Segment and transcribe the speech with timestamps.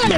[0.00, 0.14] Hello,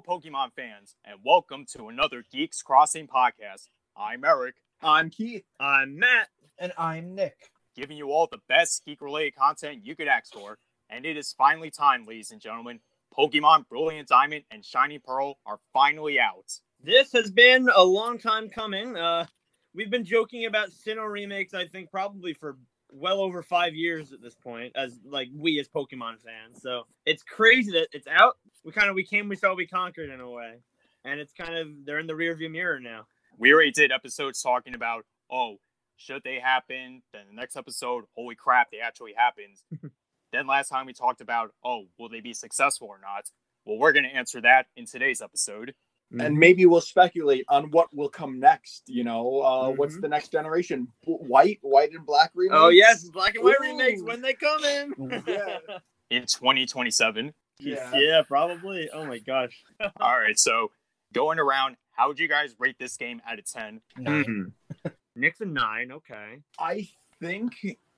[0.00, 3.70] Pokemon fans, and welcome to another Geeks Crossing podcast.
[3.96, 5.42] I'm Eric, I'm Keith.
[5.58, 6.28] I'm Matt.
[6.58, 7.50] And I'm Nick.
[7.74, 10.58] giving you all the best geek related content you could ask for.
[10.88, 12.78] And it is finally time, ladies and gentlemen.
[13.12, 16.60] Pokemon Brilliant Diamond and Shiny Pearl are finally out.
[16.86, 18.96] This has been a long time coming.
[18.96, 19.26] Uh,
[19.74, 22.58] we've been joking about Sinnoh remakes, I think, probably for
[22.92, 26.62] well over five years at this point, as like we as Pokemon fans.
[26.62, 28.36] So it's crazy that it's out.
[28.62, 30.60] We kind of we came, we saw, we conquered in a way,
[31.04, 33.08] and it's kind of they're in the rearview mirror now.
[33.36, 35.56] We already did episodes talking about, oh,
[35.96, 37.02] should they happen?
[37.12, 39.56] Then the next episode, holy crap, they actually happened.
[40.32, 43.28] then last time we talked about, oh, will they be successful or not?
[43.64, 45.74] Well, we're going to answer that in today's episode.
[46.18, 48.84] And maybe we'll speculate on what will come next.
[48.86, 50.02] You know, uh, what's Mhm.
[50.02, 50.88] the next generation?
[51.04, 52.56] White, white and black remakes.
[52.58, 53.64] Oh yes, black and white Ooh.
[53.72, 54.94] remakes when they come in.
[55.26, 55.58] Yeah.
[56.08, 57.34] In 2027.
[57.58, 57.90] Yeah.
[57.94, 58.88] yeah, probably.
[58.90, 59.64] Oh my gosh.
[60.00, 60.70] All right, so
[61.12, 63.80] going around, how would you guys rate this game out of 10?
[63.98, 64.52] 9
[65.16, 65.90] Nick's a nine.
[65.90, 66.42] Okay.
[66.58, 66.88] I
[67.20, 67.54] think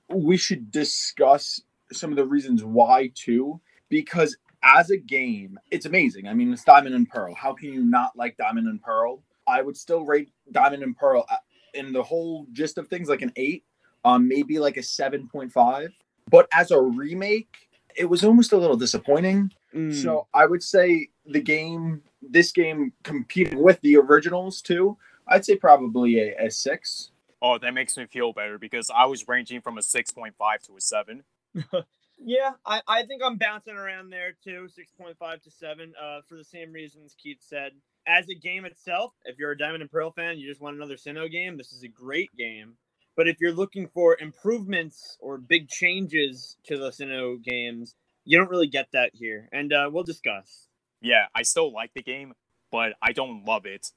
[0.07, 6.27] we should discuss some of the reasons why too, because as a game, it's amazing.
[6.27, 7.33] I mean, it's Diamond and Pearl.
[7.33, 9.23] How can you not like Diamond and Pearl?
[9.47, 11.37] I would still rate Diamond and Pearl uh,
[11.73, 13.63] in the whole gist of things like an eight,
[14.05, 15.91] um, maybe like a seven point five.
[16.29, 19.51] But as a remake, it was almost a little disappointing.
[19.73, 19.93] Mm.
[19.93, 25.55] So I would say the game, this game competing with the originals too, I'd say
[25.55, 27.11] probably a, a six.
[27.41, 30.33] Oh, that makes me feel better because I was ranging from a 6.5
[30.67, 31.23] to a 7.
[32.21, 35.93] Yeah, I, I think I'm bouncing around there too, six point five to seven.
[36.01, 37.71] Uh, for the same reasons Keith said.
[38.07, 40.95] As a game itself, if you're a Diamond and Pearl fan, you just want another
[40.95, 41.57] Sinnoh game.
[41.57, 42.75] This is a great game.
[43.15, 48.49] But if you're looking for improvements or big changes to the Sinnoh games, you don't
[48.49, 50.67] really get that here, and uh, we'll discuss.
[51.01, 52.33] Yeah, I still like the game,
[52.71, 53.91] but I don't love it.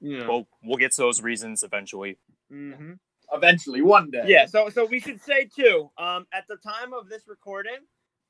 [0.00, 0.26] Know.
[0.28, 2.18] Well, we'll get to those reasons eventually.
[2.50, 2.94] hmm
[3.32, 4.24] Eventually, one day.
[4.26, 5.90] Yeah, so so we should say too.
[5.98, 7.78] Um, at the time of this recording,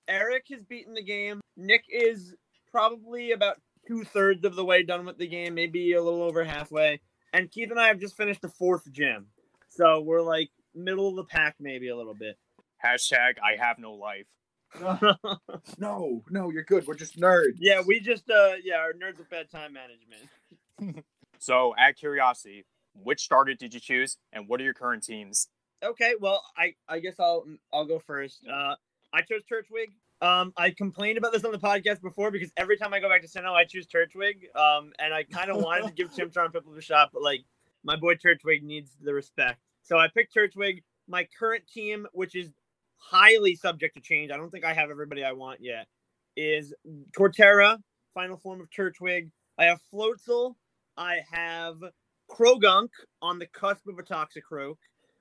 [0.09, 1.41] Eric has beaten the game.
[1.57, 2.35] Nick is
[2.71, 3.57] probably about
[3.87, 7.01] two thirds of the way done with the game, maybe a little over halfway.
[7.33, 9.27] And Keith and I have just finished the fourth gym,
[9.69, 12.37] so we're like middle of the pack, maybe a little bit.
[12.85, 14.27] Hashtag I have no life.
[15.79, 16.87] No, no, you're good.
[16.87, 17.55] We're just nerds.
[17.59, 21.05] yeah, we just uh, yeah, our nerds with bad time management.
[21.41, 25.49] So, out of curiosity, which starter did you choose, and what are your current teams?
[25.83, 28.41] Okay, well, I I guess I'll I'll go first.
[28.51, 28.75] Uh,
[29.13, 29.93] I chose Turtwig.
[30.21, 33.23] Um, I complained about this on the podcast before because every time I go back
[33.23, 34.57] to Sinnoh, I choose Turtwig.
[34.57, 37.45] Um, and I kind of wanted to give Chimchar and Piplup a shot, but like
[37.83, 40.83] my boy Turtwig needs the respect, so I picked Turtwig.
[41.07, 42.51] My current team, which is
[42.97, 45.87] highly subject to change, I don't think I have everybody I want yet,
[46.37, 46.73] is
[47.13, 47.79] Torterra,
[48.15, 49.31] final form of Turtwig.
[49.59, 50.55] I have Floatzel.
[50.97, 51.77] I have
[52.35, 52.89] Croagunk
[53.23, 54.77] on the cusp of a Toxicroak.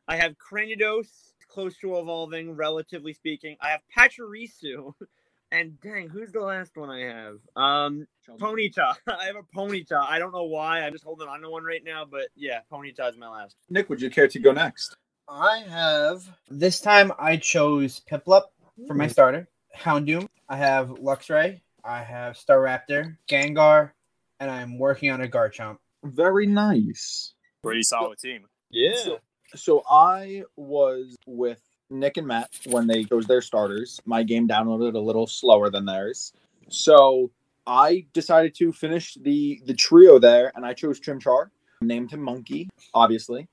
[0.08, 1.08] I have Cranidos,
[1.48, 3.56] close to evolving, relatively speaking.
[3.62, 4.94] I have Pachirisu.
[5.52, 7.38] And dang, who's the last one I have?
[7.56, 8.96] Um, Ponyta.
[9.08, 10.04] I have a Ponyta.
[10.04, 10.82] I don't know why.
[10.82, 13.56] I'm just holding on to one right now, but yeah, Ponyta is my last.
[13.70, 14.96] Nick, would you care to go next?
[15.30, 16.28] I have.
[16.50, 18.46] This time I chose Piplup
[18.88, 19.48] for my starter.
[19.78, 20.28] Houndoom.
[20.50, 21.62] I have Luxray.
[21.84, 23.92] I have Staraptor, Gengar,
[24.40, 25.78] and I'm working on a Garchomp.
[26.04, 27.34] Very nice.
[27.62, 28.46] Pretty solid team.
[28.70, 29.18] Yeah.
[29.56, 34.00] So I was with Nick and Matt when they chose their starters.
[34.06, 36.34] My game downloaded a little slower than theirs.
[36.70, 37.32] So
[37.66, 41.50] I decided to finish the the trio there and I chose Chimchar,
[41.82, 43.48] named him Monkey, obviously.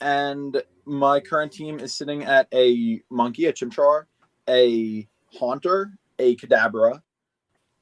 [0.00, 4.04] And my current team is sitting at a Monkey, a Chimchar,
[4.48, 7.00] a Haunter, a Kadabra,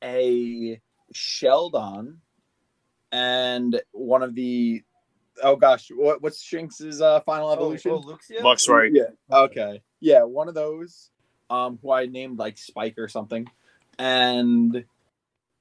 [0.03, 0.81] a
[1.15, 2.19] Shieldon,
[3.13, 4.83] and one of the
[5.43, 7.93] oh gosh, what, what's Shinx's uh, final evolution?
[7.93, 8.41] Luxia?
[8.41, 8.91] Luxray.
[8.93, 9.11] Yeah.
[9.31, 9.83] Okay.
[10.01, 11.11] Yeah, one of those.
[11.51, 13.47] Um, who I named like Spike or something,
[13.99, 14.87] and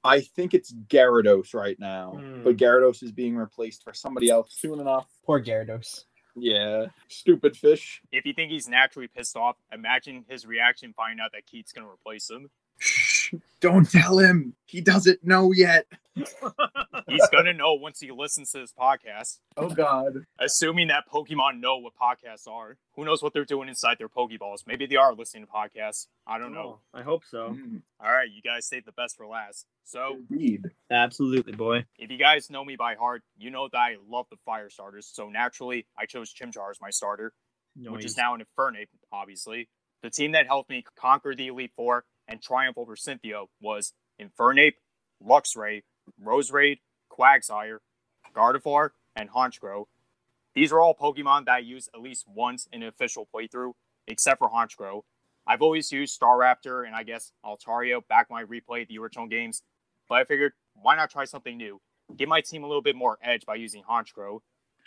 [0.02, 2.14] I think it's Gyarados right now.
[2.18, 2.42] Hmm.
[2.42, 5.06] But Gyarados is being replaced for somebody else soon enough.
[5.26, 6.04] Poor Gyarados.
[6.34, 6.86] Yeah.
[7.08, 8.00] Stupid fish.
[8.10, 11.86] If you think he's naturally pissed off, imagine his reaction finding out that Keith's going
[11.86, 12.48] to replace him.
[13.32, 13.36] Shh.
[13.60, 14.54] Don't tell him.
[14.66, 15.86] He doesn't know yet.
[16.14, 19.38] He's gonna know once he listens to this podcast.
[19.56, 20.26] Oh God.
[20.38, 22.76] Assuming that Pokemon know what podcasts are.
[22.96, 24.66] Who knows what they're doing inside their Pokeballs?
[24.66, 26.06] Maybe they are listening to podcasts.
[26.26, 26.80] I don't know.
[26.94, 27.50] Oh, I hope so.
[27.50, 29.66] Mm, All right, you guys saved the best for last.
[29.84, 30.70] So Indeed.
[30.90, 31.84] Absolutely, boy.
[31.98, 35.06] if you guys know me by heart, you know that I love the fire starters.
[35.12, 37.32] So naturally, I chose Chimchar as my starter,
[37.76, 39.68] which is now an Infernape, obviously.
[40.02, 44.76] The team that helped me conquer the Elite Four and triumph over Cynthia was Infernape,
[45.22, 45.82] Luxray,
[46.24, 46.78] Roserade,
[47.12, 47.78] Quagsire,
[48.34, 49.84] Gardevoir, and Honchkrow.
[50.54, 53.72] These are all Pokemon that I use at least once in an official playthrough,
[54.06, 55.02] except for Honchkrow.
[55.46, 59.62] I've always used Staraptor and I guess Altaria back when I replayed the original games,
[60.08, 61.80] but I figured why not try something new?
[62.16, 64.38] Give my team a little bit more edge by using Honchkrow.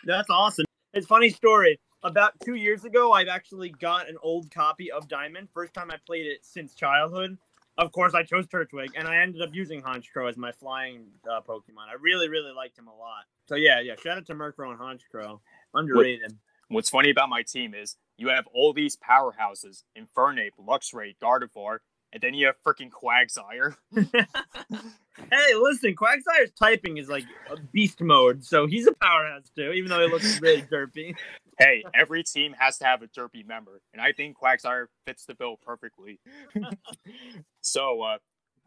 [0.04, 0.64] That's awesome.
[0.92, 1.78] It's funny story.
[2.02, 5.48] About two years ago, I've actually got an old copy of Diamond.
[5.52, 7.38] First time I played it since childhood.
[7.78, 11.40] Of course, I chose Turtwig, and I ended up using Honchkrow as my flying uh,
[11.46, 11.88] Pokemon.
[11.90, 13.24] I really, really liked him a lot.
[13.48, 13.94] So yeah, yeah.
[14.02, 15.40] Shout out to Murkrow and Honchkrow.
[15.74, 16.38] Underrated.
[16.68, 21.78] What's funny about my team is you have all these powerhouses Infernape, Luxray, Gardevoir,
[22.12, 23.76] and then you have freaking Quagsire.
[23.94, 29.90] hey, listen, Quagsire's typing is like a beast mode, so he's a powerhouse too, even
[29.90, 31.14] though he looks really derpy.
[31.58, 35.34] Hey, every team has to have a derpy member, and I think Quagsire fits the
[35.34, 36.20] bill perfectly.
[37.60, 38.18] so, uh,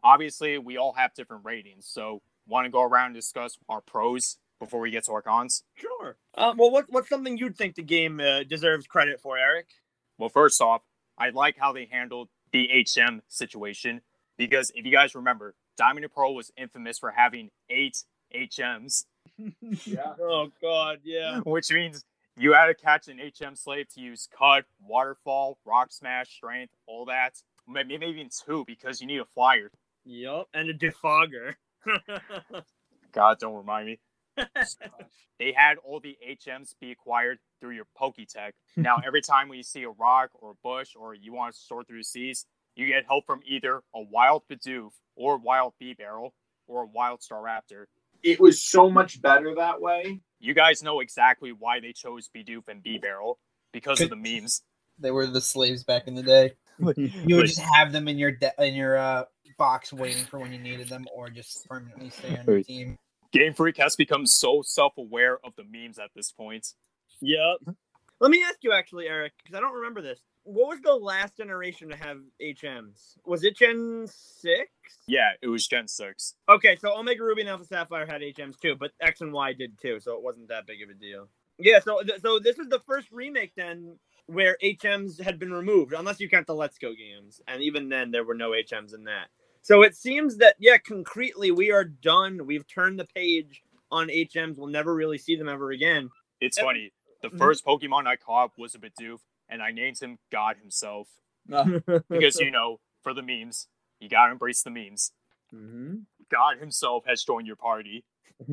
[0.02, 1.86] obviously, we all have different ratings.
[1.86, 5.62] So, want to go around and discuss our pros before we get to our cons?
[5.74, 6.16] Sure.
[6.36, 9.66] Um, well, what, what's something you'd think the game uh, deserves credit for, Eric?
[10.18, 10.82] Well, first off,
[11.16, 14.02] I like how they handled the HM situation
[14.36, 18.04] because if you guys remember, Diamond and Pearl was infamous for having eight
[18.34, 19.04] HMs,
[19.86, 20.14] Yeah.
[20.20, 21.40] Oh God, yeah.
[21.44, 22.04] which means
[22.36, 27.06] you had to catch an HM slave to use Cut, Waterfall, Rock Smash, Strength, all
[27.06, 27.34] that.
[27.68, 29.70] Maybe maybe even two because you need a flyer.
[30.04, 31.54] Yep, and a defogger.
[33.12, 34.00] God, don't remind me.
[35.40, 38.36] They had all the HMs be acquired through your Pokétch.
[38.76, 41.58] Now, every time when you see a rock or a bush or you want to
[41.58, 42.44] sort through the seas,
[42.76, 46.32] you get help from either a wild Bidoof or wild Bibarel
[46.68, 47.86] or a wild Staraptor.
[48.22, 50.20] It was so much better that way.
[50.40, 53.34] You guys know exactly why they chose Bidoof and Bibarel
[53.72, 54.62] because of the memes.
[54.98, 56.54] They were the slaves back in the day.
[56.96, 59.24] You would just have them in your de- in your uh,
[59.58, 62.66] box waiting for when you needed them, or just permanently stay on your Right.
[62.66, 62.96] team.
[63.32, 66.68] Game Freak has become so self aware of the memes at this point.
[67.20, 67.74] Yep.
[68.18, 70.20] Let me ask you actually, Eric, because I don't remember this.
[70.44, 73.16] What was the last generation to have HMs?
[73.26, 74.70] Was it Gen six?
[75.06, 76.34] Yeah, it was Gen 6.
[76.48, 79.78] Okay, so Omega Ruby and Alpha Sapphire had HMs too, but X and Y did
[79.80, 81.28] too, so it wasn't that big of a deal.
[81.58, 85.92] Yeah, so th- so this was the first remake then where HMs had been removed,
[85.92, 89.04] unless you count the Let's Go games, and even then there were no HMs in
[89.04, 89.28] that.
[89.62, 92.46] So it seems that yeah, concretely we are done.
[92.46, 94.56] We've turned the page on HMs.
[94.56, 96.08] We'll never really see them ever again.
[96.40, 96.64] It's Yep.
[96.66, 96.92] funny.
[97.22, 97.38] The Mhm.
[97.38, 101.08] first Pokemon I caught was a Bidoof, and I named him God himself.
[102.08, 103.66] Because, you know, for the memes,
[103.98, 105.12] you gotta embrace the memes.
[105.54, 106.04] Mhm.
[106.30, 108.04] God himself has joined your party.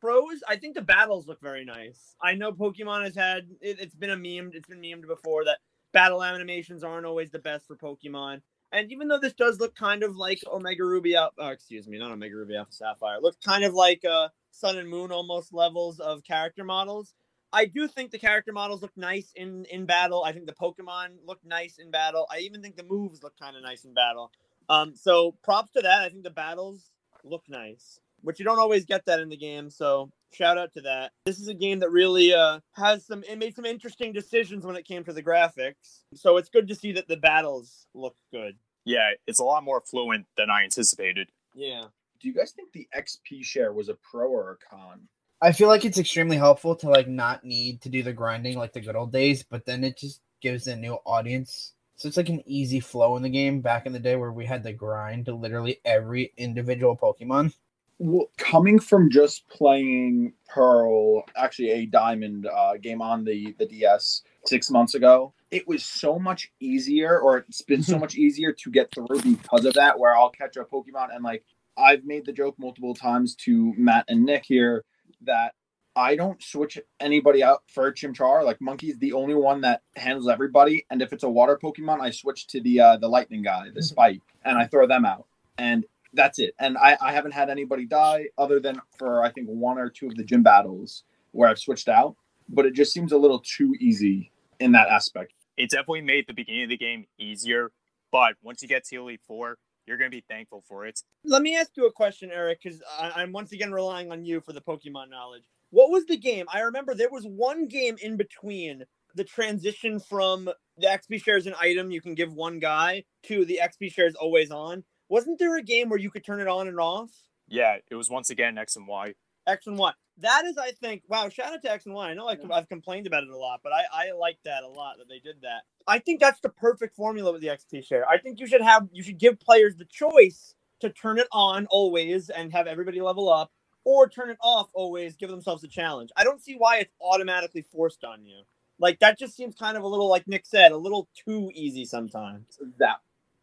[0.00, 2.14] Pros, I think the battles look very nice.
[2.20, 5.58] I know Pokemon has had it, it's been a meme, it's been memed before that
[5.92, 8.42] battle animations aren't always the best for Pokemon.
[8.72, 11.98] And even though this does look kind of like Omega Ruby, Al- uh, excuse me,
[11.98, 15.54] not Omega Ruby Alpha Sapphire, it looks kind of like uh, Sun and Moon almost
[15.54, 17.14] levels of character models.
[17.54, 20.24] I do think the character models look nice in in battle.
[20.24, 22.26] I think the Pokemon look nice in battle.
[22.30, 24.32] I even think the moves look kind of nice in battle.
[24.68, 26.02] Um, so props to that.
[26.02, 26.90] I think the battles
[27.22, 29.70] look nice, which you don't always get that in the game.
[29.70, 31.12] So shout out to that.
[31.26, 33.22] This is a game that really uh, has some.
[33.22, 36.02] It made some interesting decisions when it came to the graphics.
[36.14, 38.56] So it's good to see that the battles look good.
[38.84, 41.28] Yeah, it's a lot more fluent than I anticipated.
[41.54, 41.86] Yeah.
[42.20, 45.08] Do you guys think the XP share was a pro or a con?
[45.44, 48.72] I feel like it's extremely helpful to like not need to do the grinding like
[48.72, 51.74] the good old days, but then it just gives a new audience.
[51.96, 54.46] So it's like an easy flow in the game back in the day where we
[54.46, 57.52] had to grind to literally every individual Pokemon.
[57.98, 64.22] Well, coming from just playing Pearl, actually a Diamond uh, game on the the DS
[64.46, 68.70] six months ago, it was so much easier, or it's been so much easier to
[68.70, 69.98] get through because of that.
[69.98, 71.44] Where I'll catch a Pokemon and like
[71.76, 74.86] I've made the joke multiple times to Matt and Nick here
[75.26, 75.54] that
[75.96, 78.44] I don't switch anybody out for Chimchar.
[78.44, 82.10] Like Monkey's the only one that handles everybody, and if it's a water Pokemon, I
[82.10, 85.26] switch to the uh, the Lightning guy, the Spike, and I throw them out.
[85.58, 86.54] And that's it.
[86.58, 90.06] And I, I haven't had anybody die other than for I think one or two
[90.08, 92.16] of the gym battles where I've switched out.
[92.48, 95.32] But it just seems a little too easy in that aspect.
[95.56, 97.70] It definitely made the beginning of the game easier,
[98.10, 101.00] but once you get to Elite Four, you're gonna be thankful for it.
[101.24, 104.52] Let me ask you a question, Eric, because I'm once again relying on you for
[104.52, 105.44] the Pokemon knowledge.
[105.70, 106.46] What was the game?
[106.52, 111.54] I remember there was one game in between the transition from the XP shares an
[111.60, 114.84] item you can give one guy to the XP shares always on.
[115.08, 117.10] Wasn't there a game where you could turn it on and off?
[117.46, 119.14] Yeah, it was once again X and Y.
[119.46, 119.92] X and Y.
[120.18, 122.10] That is, I think, wow, shout out to X and Y.
[122.10, 124.68] I know I've, I've complained about it a lot, but I, I like that a
[124.68, 125.62] lot that they did that.
[125.88, 128.08] I think that's the perfect formula with the XP share.
[128.08, 131.66] I think you should have, you should give players the choice to turn it on
[131.66, 133.50] always and have everybody level up,
[133.84, 136.10] or turn it off always, give themselves a challenge.
[136.16, 138.42] I don't see why it's automatically forced on you.
[138.78, 141.84] Like that just seems kind of a little, like Nick said, a little too easy
[141.84, 142.58] sometimes.
[142.78, 142.96] That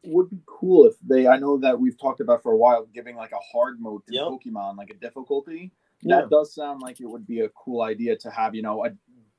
[0.03, 1.27] would be cool if they.
[1.27, 4.13] I know that we've talked about for a while giving like a hard mode to
[4.13, 4.23] Yep.
[4.23, 5.71] Pokemon, like a difficulty.
[6.01, 6.21] Yeah.
[6.21, 8.89] That does sound like it would be a cool idea to have, you know, a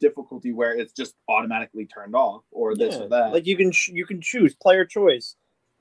[0.01, 3.03] difficulty where it's just automatically turned off or this Yeah.
[3.03, 3.33] or that.
[3.33, 5.37] Like you can you can choose player choice.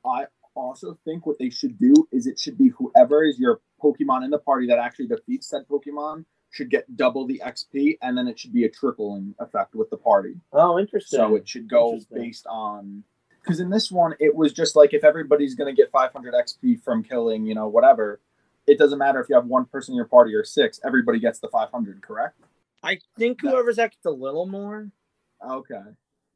[0.06, 4.24] I also think what they should do is it should be whoever is your Pokemon
[4.24, 8.28] in the party that actually defeats said Pokemon should get double the XP, and then
[8.28, 10.36] it should be a trickling effect with the party.
[10.52, 11.18] Oh, interesting.
[11.18, 13.04] So it should go based on
[13.42, 16.84] because in this one it was just like if everybody's going to get 500 XP
[16.84, 18.20] from killing, you know, whatever.
[18.68, 20.80] It doesn't matter if you have one person in your party or six.
[20.86, 22.38] Everybody gets the 500, correct?
[22.84, 24.90] I think whoever's extra a little more,
[25.48, 25.82] Okay.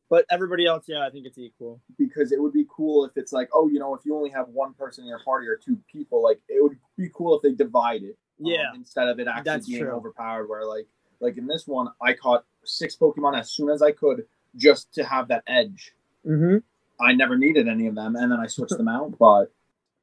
[0.10, 1.82] but everybody else, yeah, I think it's equal.
[1.98, 4.48] Because it would be cool if it's like, oh, you know, if you only have
[4.50, 7.52] one person in your party or two people, like it would be cool if they
[7.54, 8.18] divide it.
[8.40, 9.92] um, Yeah, instead of it actually That's being true.
[9.92, 10.88] overpowered, where like
[11.22, 15.04] like in this one, I caught six Pokemon as soon as I could just to
[15.04, 15.94] have that edge.
[16.26, 16.58] mm-hmm.
[17.04, 19.18] I never needed any of them, and then I switched them out.
[19.18, 19.52] But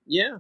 [0.07, 0.39] yeah,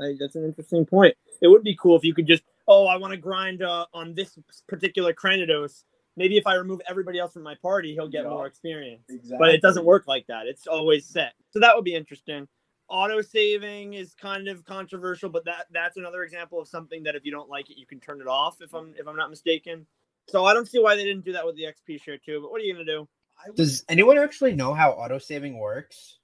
[0.00, 1.14] I, that's an interesting point.
[1.40, 4.14] It would be cool if you could just, oh, I want to grind uh, on
[4.14, 4.38] this
[4.68, 5.84] particular Cranidos.
[6.16, 8.30] Maybe if I remove everybody else from my party, he'll get Yeah.
[8.30, 9.04] more experience.
[9.08, 10.46] exactly, But it doesn't work like that.
[10.46, 11.34] It's always set.
[11.50, 12.48] So that would be interesting.
[12.88, 17.24] Auto saving is kind of controversial, but that that's another example of something that if
[17.24, 18.62] you don't like it, you can turn it off.
[18.62, 19.86] If I'm if I'm not mistaken.
[20.28, 22.40] So I don't see why they didn't do that with the XP share too.
[22.40, 23.06] But what are you gonna do?
[23.54, 26.18] Does anyone actually know how auto saving works?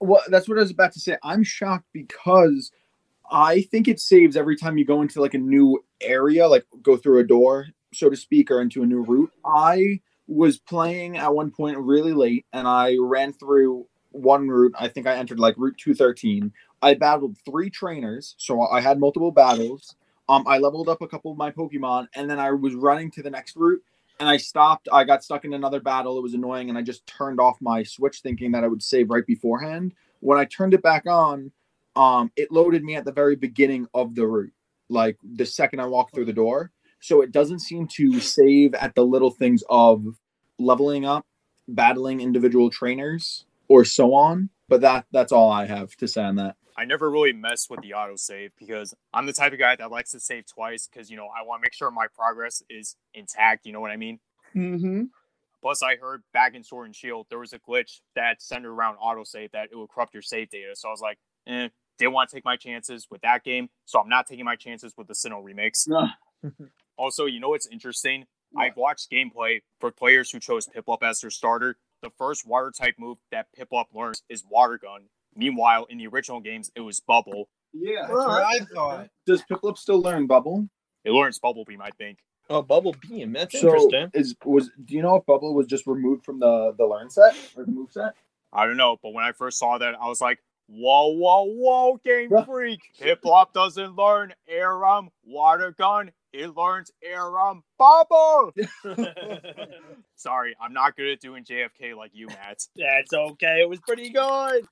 [0.00, 1.16] Well, that's what I was about to say.
[1.22, 2.70] I'm shocked because
[3.30, 6.96] I think it saves every time you go into like a new area, like go
[6.96, 9.32] through a door, so to speak, or into a new route.
[9.44, 14.74] I was playing at one point really late and I ran through one route.
[14.78, 16.52] I think I entered like route 213.
[16.82, 19.96] I battled three trainers, so I had multiple battles.
[20.28, 23.22] Um, I leveled up a couple of my Pokemon, and then I was running to
[23.22, 23.82] the next route,
[24.18, 24.88] and I stopped.
[24.92, 26.18] I got stuck in another battle.
[26.18, 29.10] It was annoying, and I just turned off my Switch, thinking that I would save
[29.10, 29.94] right beforehand.
[30.20, 31.52] When I turned it back on,
[31.96, 34.52] um, it loaded me at the very beginning of the route,
[34.88, 36.70] like the second I walked through the door.
[37.00, 40.04] So it doesn't seem to save at the little things of
[40.58, 41.26] leveling up,
[41.68, 44.50] battling individual trainers, or so on.
[44.68, 46.56] But that that's all I have to say on that.
[46.78, 50.10] I never really mess with the autosave because I'm the type of guy that likes
[50.10, 53.66] to save twice because you know I want to make sure my progress is intact.
[53.66, 54.18] You know what I mean?
[54.54, 55.04] Mm-hmm.
[55.62, 58.98] Plus, I heard back in Sword and Shield there was a glitch that centered around
[58.98, 60.74] autosave that it would corrupt your save data.
[60.74, 64.00] So I was like, eh, didn't want to take my chances with that game, so
[64.00, 65.86] I'm not taking my chances with the Sinnoh remakes.
[66.98, 68.24] Also, you know what's interesting?
[68.56, 71.76] I've watched gameplay for players who chose Piplup as their starter.
[72.02, 75.02] The first water type move that Piplup learns is Water Gun.
[75.34, 77.48] Meanwhile, in the original games, it was Bubble.
[77.74, 78.02] Yeah.
[78.02, 79.08] That's what I thought.
[79.26, 80.68] Does Piplup still learn Bubble?
[81.04, 82.18] It learns Bubble Beam, I think.
[82.48, 83.32] Oh, Bubble Beam.
[83.34, 84.10] That's So interesting.
[84.14, 87.34] is was do you know if Bubble was just removed from the the learn set
[87.56, 88.14] or the move set?
[88.52, 90.38] I don't know, but when I first saw that, I was like,
[90.68, 92.80] whoa, whoa, whoa, Game freak.
[92.98, 96.10] Hip hop doesn't learn Aram Water Gun.
[96.32, 98.52] It learns Aram Bubble.
[100.16, 102.62] Sorry, I'm not good at doing JFK like you, Matt.
[102.76, 103.60] That's okay.
[103.62, 104.66] It was pretty good.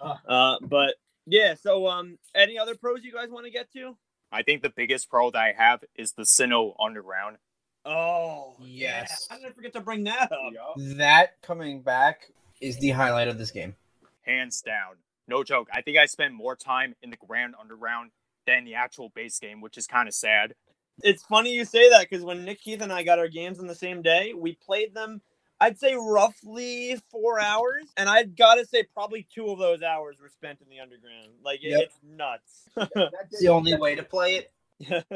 [0.00, 0.94] Uh, but
[1.26, 1.54] yeah.
[1.54, 3.96] So, um, any other pros you guys want to get to?
[4.32, 7.38] I think the biggest pro that I have is the Sinnoh Underground.
[7.84, 9.26] Oh, Yes.
[9.30, 9.36] Yeah.
[9.36, 10.52] How did I forget to bring that up?
[10.76, 13.76] That coming back is the highlight of this game.
[14.22, 14.96] hands down.
[15.28, 15.68] No joke.
[15.72, 18.10] I think I spend more time in the Grand Underground
[18.46, 20.54] than the actual base game, which is kind of sad.
[21.02, 23.66] It's funny you say that because when Nick Keith and I got our games on
[23.66, 25.20] the same day, we played them.
[25.60, 30.28] I'd say roughly four hours, and I'd gotta say probably two of those hours were
[30.28, 31.30] spent in the underground.
[31.42, 31.80] Like it- Yep.
[31.82, 32.68] it's nuts.
[32.76, 34.46] It's the only way to play
[34.80, 35.06] it.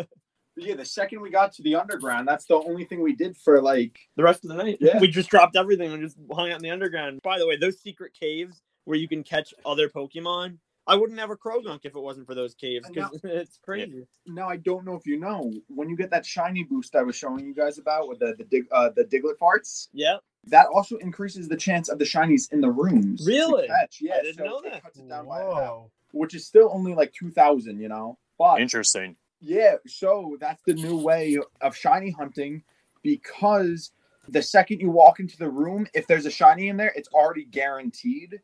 [0.56, 3.62] Yeah, the second we got to the underground, that's the only thing we did for
[3.62, 4.78] like the rest of the night.
[4.80, 4.98] Yeah.
[4.98, 7.20] We just dropped everything and just hung out in the underground.
[7.22, 11.30] By the way, those secret caves where you can catch other Pokemon, I wouldn't have
[11.30, 14.06] a Croagunk if it wasn't for those caves because it's crazy.
[14.26, 17.14] now I don't know if you know when you get that shiny boost I was
[17.16, 19.88] showing you guys about with the the dig, uh, the Diglett farts.
[19.92, 20.16] Yeah.
[20.46, 23.24] That also increases the chance of the shinies in the rooms.
[23.24, 23.66] to Really?
[23.68, 23.98] catch.
[24.00, 24.82] Yeah, I didn't so know it that.
[24.82, 25.48] cuts it down by half.
[25.48, 25.90] Whoa.
[26.12, 28.16] which is still only like 2,000, you know?
[28.38, 29.16] But Interesting.
[29.40, 32.62] yeah, so that's the new way of shiny hunting
[33.02, 33.92] because
[34.28, 37.44] the second you walk into the room, if there's a shiny in there, it's already
[37.44, 38.40] guaranteed.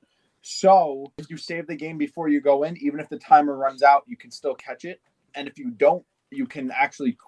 [0.48, 3.82] So if you save the game before you go in, even if the timer runs
[3.82, 5.00] out, you can still catch it.
[5.34, 7.18] And if you don't, you can actually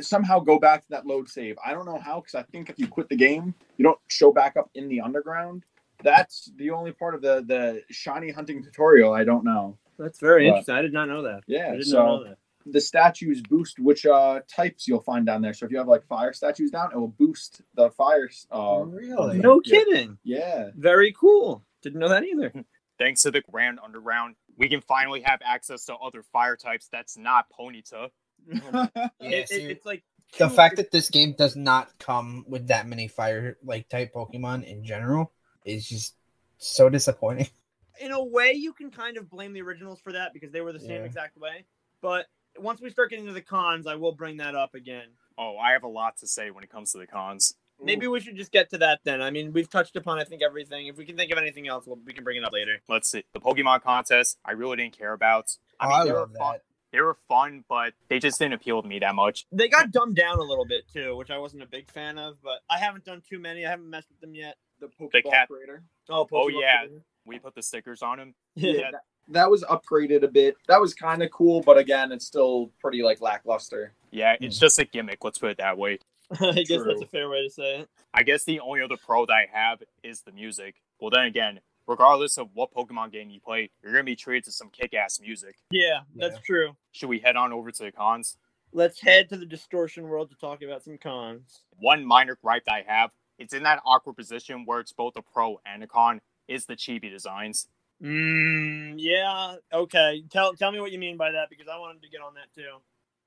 [0.00, 1.56] somehow go back to that load save.
[1.66, 4.30] I don't know how, because I think if you quit the game, you don't show
[4.32, 5.64] back up in the underground.
[6.04, 9.76] That's the only part of the the shiny hunting tutorial I don't know.
[9.98, 10.74] That's very But- interesting.
[10.76, 11.38] I did not know that.
[11.38, 12.38] I Yeah, did so not know that.
[12.66, 15.52] the statues boost which uh types you'll find down there.
[15.54, 18.30] So if you have like fire statues down, it will boost the fire.
[18.52, 19.38] Uh, really?
[19.38, 19.72] No Yeah.
[19.78, 20.18] kidding.
[20.22, 21.64] yeah, Very cool.
[21.82, 22.52] Didn't know that either.
[22.98, 27.16] Thanks to the Grand Underground, we can finally have access to other fire types that's
[27.16, 28.08] not Ponyta.
[28.50, 30.02] Yeah, It- see, it- it's like
[30.38, 34.12] the two- fact that this game does not come with that many fire like type
[34.14, 35.32] Pokemon in general
[35.64, 36.14] is just
[36.58, 37.48] so disappointing.
[38.00, 40.72] in a way you can kind of blame the originals for that because they were
[40.72, 41.04] the same Yeah.
[41.04, 41.64] exact way.
[42.02, 42.26] But
[42.58, 45.08] once we start getting to the cons, I will bring that up again.
[45.38, 47.54] Oh, I have a lot to say when it comes to the cons.
[47.82, 49.22] Maybe we should just get to that then.
[49.22, 50.86] I mean, we've touched upon I think everything.
[50.86, 52.80] If we can think of anything else, we'll, we can bring it up later.
[52.88, 53.24] Let's see.
[53.32, 55.56] The Pokemon contest, I really didn't care about.
[55.78, 56.62] I Oh, mean, I they, were love fun, that.
[56.92, 59.46] they were fun, but they just didn't appeal to me that much.
[59.52, 62.36] They got dumbed down a little bit too, which I wasn't a big fan of.
[62.42, 63.64] But I haven't done too many.
[63.66, 64.56] I haven't messed with them yet.
[64.80, 65.82] the Pokeball The cat- creator.
[66.08, 66.86] Oh, Oh, yeah.
[66.86, 67.00] Go.
[67.26, 68.34] We put the stickers on them.
[68.56, 68.90] yeah.
[68.92, 70.56] that, that was upgraded a bit.
[70.68, 73.92] That was kind of cool, but again, it's still pretty like lackluster.
[74.10, 74.60] Yeah, it's hmm.
[74.60, 75.22] just a gimmick.
[75.22, 75.98] Let's put it that way.
[76.40, 76.84] I guess True.
[76.84, 77.88] that's a fair way to say it.
[78.14, 80.76] I guess the only other pro that I have is the music.
[81.00, 84.52] Well, then again, regardless of what Pokemon game you play, you're gonna be treated to
[84.52, 85.56] some kick-ass music.
[85.70, 86.40] Yeah, that's Yeah.
[86.46, 86.76] true.
[86.92, 88.36] Should we head on over to the cons?
[88.72, 91.62] Let's head to the distortion world to talk about some cons.
[91.78, 95.22] One minor gripe that I have, it's in that awkward position where it's both a
[95.22, 97.66] pro and a con, is the chibi designs.
[98.02, 99.56] Mm, yeah.
[99.72, 100.22] Okay.
[100.30, 102.52] Tell tell me what you mean by that because I wanted to get on that
[102.54, 102.76] too.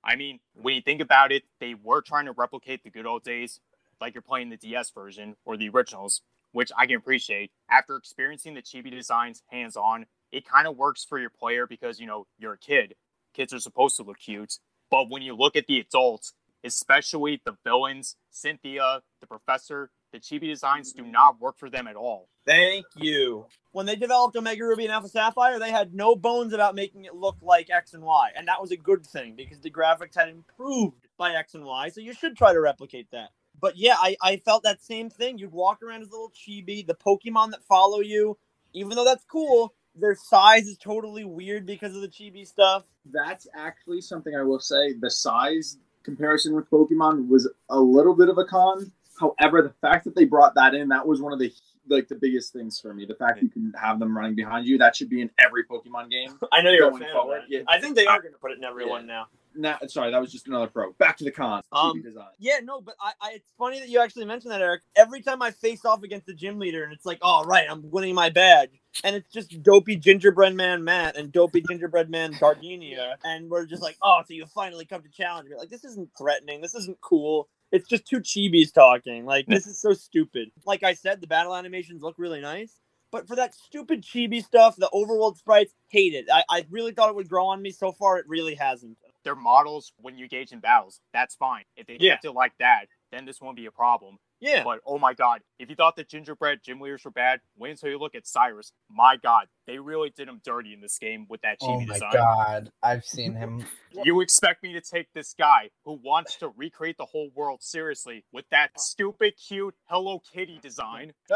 [0.03, 3.23] I mean, when you think about it, they were trying to replicate the good old
[3.23, 3.59] days,
[4.01, 7.51] like you're playing the DS version or the originals, which I can appreciate.
[7.69, 11.99] After experiencing the chibi designs hands on, it kind of works for your player because,
[11.99, 12.95] you know, you're a kid.
[13.33, 14.59] Kids are supposed to look cute.
[14.91, 16.33] But when you look at the adults,
[16.63, 21.95] especially the villains, Cynthia, the professor, the chibi designs do not work for them at
[21.95, 22.29] all.
[22.45, 23.45] Thank you.
[23.71, 27.15] When they developed Omega Ruby and Alpha Sapphire, they had no bones about making it
[27.15, 30.29] look like X and Y, and that was a good thing because the graphics had
[30.29, 31.89] improved by X and Y.
[31.89, 33.29] So you should try to replicate that.
[33.59, 35.37] But yeah, I, I felt that same thing.
[35.37, 36.85] You'd walk around as a little chibi.
[36.85, 38.37] The Pokemon that follow you,
[38.73, 42.83] even though that's cool, their size is totally weird because of the chibi stuff.
[43.05, 44.93] That's actually something I will say.
[44.99, 48.91] The size comparison with Pokemon was a little bit of a con.
[49.19, 51.53] However, the fact that they brought that in, that was one of the
[51.87, 53.05] like the biggest things for me.
[53.05, 56.09] The fact you can have them running behind you, that should be in every Pokemon
[56.09, 56.37] game.
[56.51, 57.61] I know you're Going forward, yeah.
[57.67, 59.27] I think they are going to put it in everyone now.
[59.55, 60.93] Nah, sorry, that was just another pro.
[60.93, 61.63] Back to the cons.
[61.71, 62.03] Um,
[62.39, 64.81] Yeah, no, but I, I it's funny that you actually mentioned that, Eric.
[64.95, 67.89] Every time I face off against the gym leader, and it's like, oh right, I'm
[67.91, 73.17] winning my badge, and it's just dopey gingerbread man Matt and dopey gingerbread man Gardenia,
[73.23, 75.55] and we're just like, oh, so you finally come to challenge me.
[75.55, 76.61] Like this isn't threatening.
[76.61, 77.47] This isn't cool.
[77.73, 79.25] It's just two chibis talking.
[79.25, 80.51] Like this is so stupid.
[80.65, 82.79] Like I said, the battle animations look really nice.
[83.11, 86.27] But for that stupid chibi stuff, the overworld sprites, hate it.
[86.33, 87.71] I, I really thought it would grow on me.
[87.71, 88.97] So far, it really hasn't.
[89.25, 91.65] Their models, when you engage in battles, that's fine.
[91.77, 92.13] If they Yeah.
[92.13, 94.17] kept it like that, then this won't be a problem.
[94.43, 94.63] Yeah.
[94.65, 97.89] But oh my god, if you thought the gingerbread gym leaders were bad, wait until
[97.89, 98.73] you look at Cyrus.
[98.89, 101.93] My god, they really did him dirty in this game with that Oh chibi my
[101.93, 102.11] design.
[102.13, 103.65] god, I've seen him.
[104.03, 108.25] You expect me to take this guy who wants to recreate the whole world seriously
[108.33, 111.13] with that stupid, cute Hello Kitty design?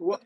[0.00, 0.20] Well,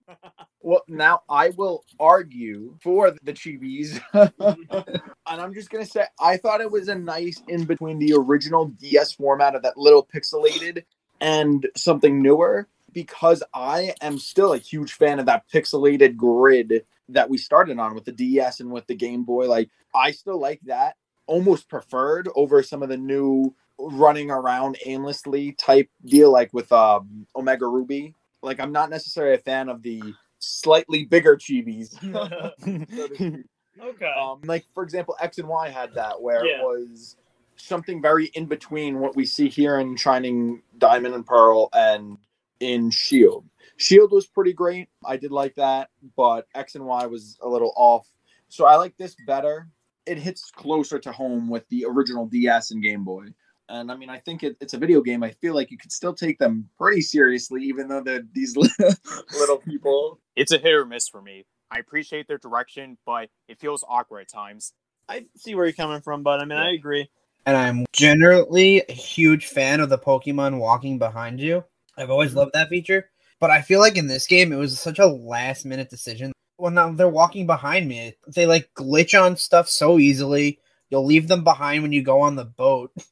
[0.63, 4.01] well, now I will argue for the Chibis.
[4.15, 8.15] and I'm just going to say, I thought it was a nice in between the
[8.15, 10.85] original DS format of that little pixelated
[11.21, 17.29] and something newer because I am still a huge fan of that pixelated grid that
[17.29, 19.49] we started on with the DS and with the Game Boy.
[19.49, 20.97] Like, I still like that
[21.27, 27.27] almost preferred over some of the new running around aimlessly type deal, like with um,
[27.37, 30.03] Omega Ruby like I'm not necessarily a fan of the
[30.39, 31.91] slightly bigger chibis.
[32.95, 33.35] so to speak.
[33.83, 34.13] okay.
[34.21, 36.59] um, like for example, X and Y had that where Yeah.
[36.59, 37.17] it was
[37.57, 42.19] something very in between what we see here in Shining Diamond and Pearl and
[42.61, 43.45] in Shield.
[43.77, 44.89] Shield was pretty great.
[45.05, 48.07] I did like that, but X and Y was a little off.
[48.49, 49.69] So I like this better.
[50.07, 53.27] It hits closer to home with the original DS and Game Boy.
[53.69, 55.23] And I mean, I think it, it's a video game.
[55.23, 58.57] I feel like you could still take them pretty seriously, even though they're these
[59.39, 60.21] little people.
[60.37, 61.47] It's a hit or miss for me.
[61.71, 64.75] I appreciate their direction, but it feels awkward at times.
[65.09, 67.09] I see where you're coming from, but I mean, I agree.
[67.47, 71.65] And I'm generally a huge fan of the Pokemon walking behind you.
[71.97, 72.39] I've always mm-hmm.
[72.41, 73.11] loved that feature.
[73.41, 76.33] But I feel like in this game, it was such a last minute decision.
[76.57, 80.61] When they're walking behind me, they like glitch on stuff so easily.
[80.89, 82.93] You'll leave them behind when you go on the boat.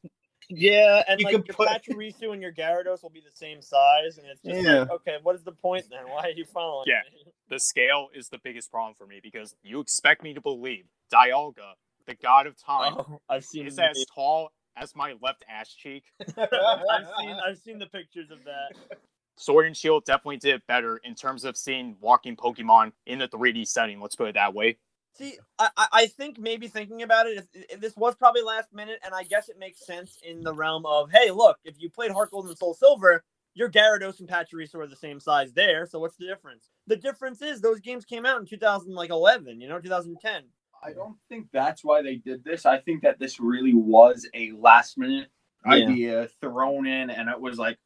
[0.55, 3.63] Yeah, and You like could your put- Pachirisu and your Gyarados will be the same
[3.63, 4.81] size, and it's just Yeah.
[4.81, 6.09] like, okay, what is the point then?
[6.09, 7.01] Why are you following Yeah.
[7.11, 7.25] me?
[7.49, 11.75] The scale is the biggest problem for me because you expect me to believe Dialga,
[12.07, 15.73] the god of time, Oh, I've seen is the- as tall as my left ass
[15.75, 16.05] cheek.
[16.37, 18.99] I've seen I've seen the pictures of that.
[19.37, 23.67] Sword and Shield definitely did better in terms of seeing walking Pokemon in the 3D
[23.67, 24.01] setting.
[24.01, 24.79] Let's put it that way.
[25.15, 28.73] See, I, I- I think maybe thinking about it, if, if this was probably last
[28.73, 31.91] minute, and I guess it makes sense in the realm of, hey, look, if you
[31.91, 33.23] played Heart Gold and Soul Silver,
[33.55, 35.85] your Gyarados and Pachirisu are the same size there.
[35.87, 36.71] So what's the difference?
[36.87, 40.45] The difference is those games came out in 2011, you know, 2010.
[40.83, 42.67] I don't think that's why they did this.
[42.67, 45.29] I think that this really was a last minute
[45.65, 45.73] Yeah.
[45.73, 47.79] idea thrown in, and it was like,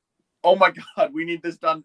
[0.43, 1.85] oh my god, we need this done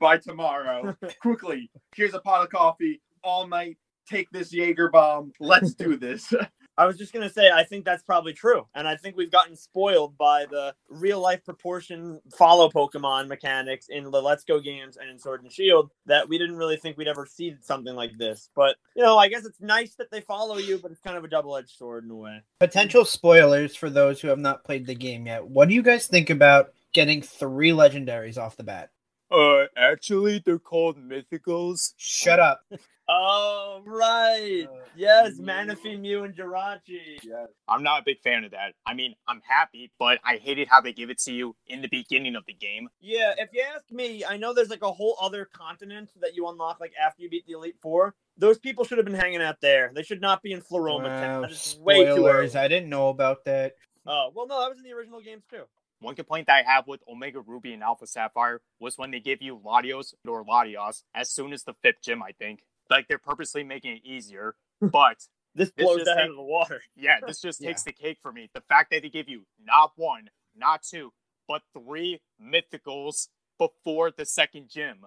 [0.00, 0.96] by tomorrow.
[1.22, 3.78] Quickly, here's a pot of coffee all night.
[4.08, 5.32] Take this Jaeger bomb.
[5.38, 6.32] Let's do this.
[6.78, 9.56] I was just gonna say, I think that's probably true, and I think we've gotten
[9.56, 15.10] spoiled by the real life proportion follow Pokemon mechanics in the Let's Go games and
[15.10, 18.50] in Sword and Shield that we didn't really think we'd ever see something like this.
[18.54, 21.24] But you know, I guess it's nice that they follow you, but it's kind of
[21.24, 22.42] a double edged sword in a way.
[22.60, 25.48] Potential spoilers for those who have not played the game yet.
[25.48, 28.90] What do you guys think about getting three legendaries off the bat?
[29.30, 31.92] Uh, actually, they're called Mythicals.
[31.96, 32.60] Shut up.
[33.10, 35.46] Oh right, Uh, yes, Mew.
[35.46, 37.18] Manaphy, Mew, and Jirachi.
[37.22, 37.48] yes.
[37.66, 38.74] I'm not a big fan of that.
[38.84, 41.88] I mean, I'm happy, but I hated how they give it to you in the
[41.88, 42.88] beginning of the game.
[43.00, 46.46] Yeah, if you ask me, I know there's like a whole other continent that you
[46.48, 48.14] unlock like after you beat the Elite Four.
[48.36, 49.90] Those people should have been hanging out there.
[49.94, 51.04] They should not be in Floaroma.
[51.04, 52.54] Wow, That is way too spoilers.
[52.56, 52.64] early.
[52.64, 53.72] I didn't know about that.
[54.06, 55.62] Oh well, no, that was in the original games too.
[56.00, 59.40] One complaint that I have with Omega Ruby and Alpha Sapphire was when they give
[59.42, 62.60] you Latias or Latios as soon as the fifth gym, I think.
[62.90, 64.54] Like they're purposely making it easier.
[64.80, 65.18] But
[65.56, 66.80] This This blows that out of the water.
[66.96, 67.70] yeah, this just Yeah.
[67.70, 68.48] takes the cake for me.
[68.54, 71.12] The fact that they give you not one, not two,
[71.48, 75.04] but three mythicals before the second gym.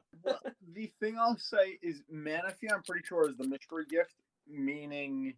[0.73, 4.15] the thing I'll say is Manaphy, I'm pretty sure, is the mystery gift,
[4.45, 5.35] meaning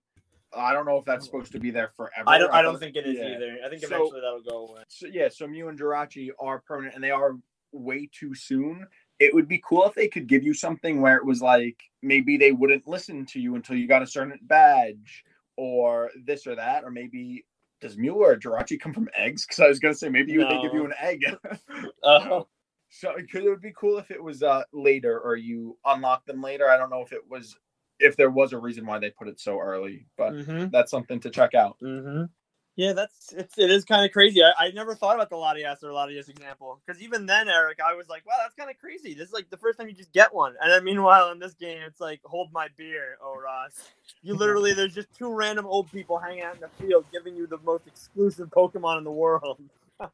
[0.56, 2.24] I don't know if that's supposed to be there forever.
[2.28, 2.52] I don't.
[2.52, 3.36] I don't think it is yeah.
[3.36, 3.58] either.
[3.66, 4.84] I think So- eventually that'll go away.
[4.88, 7.36] So, yeah, so Mew and Jirachi are permanent, and they are
[7.72, 8.88] way too soon.
[9.20, 12.38] It would be cool if they could give you something where it was like maybe
[12.38, 15.24] they wouldn't listen to you until you got a certain badge,
[15.56, 17.46] or this or that, or maybe
[17.80, 19.46] does Mew or Jirachi come from eggs?
[19.46, 21.24] Because I was gonna say maybe you they give you an egg.
[22.04, 22.44] Uh,
[22.94, 26.70] So it would be cool if it was uh later or you unlock them later.
[26.70, 27.58] I don't know if it was
[28.00, 31.20] if there was a reason why they put it so early, but mm-hmm, that's something
[31.22, 31.78] to check out.
[31.82, 32.26] mm-hmm.
[32.76, 34.42] Yeah, that's it's it is kind of crazy.
[34.44, 37.94] I, I never thought about the Latias or Latios example because even then, Eric, I
[37.94, 39.14] was like, wow, that's kind of crazy.
[39.14, 41.54] This is like the first time you just get one, and then meanwhile in this
[41.54, 43.90] game, it's like, hold my beer, oh Ross.
[44.24, 47.46] You literally there's just two random old people hanging out in the field giving you
[47.46, 49.60] the most exclusive Pokemon in the world.